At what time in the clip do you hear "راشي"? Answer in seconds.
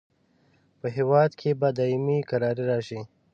2.71-2.99